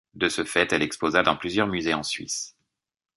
[0.15, 2.57] De ce fait, elle exposa dans plusieurs musées en Suisse.